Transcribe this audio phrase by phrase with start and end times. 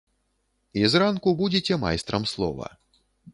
[0.81, 2.67] І зранку будзеце майстрам слова.